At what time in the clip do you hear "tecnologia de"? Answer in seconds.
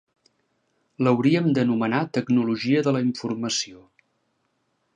2.19-2.95